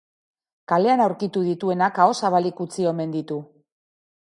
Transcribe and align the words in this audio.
Kalean 0.71 1.03
aurkitu 1.05 1.43
dituenak 1.51 2.01
aho 2.05 2.17
zabalik 2.23 2.65
utzi 2.67 2.91
omen 2.95 3.17
ditu. 3.21 3.41